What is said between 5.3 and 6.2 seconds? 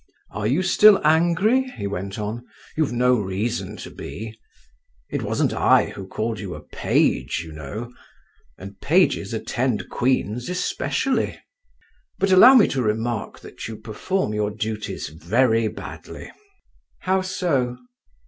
I who